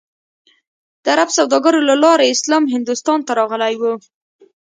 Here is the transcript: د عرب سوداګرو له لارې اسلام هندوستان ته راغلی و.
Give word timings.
د 1.03 1.05
عرب 1.13 1.29
سوداګرو 1.37 1.79
له 1.89 1.95
لارې 2.03 2.27
اسلام 2.35 2.63
هندوستان 2.75 3.19
ته 3.27 3.31
راغلی 3.39 3.73
و. 3.77 3.83